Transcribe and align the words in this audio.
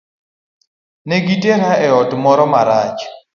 Negi 1.07 1.35
tera 1.43 1.71
e 1.85 1.87
ot 1.99 2.11
moro 2.23 2.45
marach. 2.53 3.01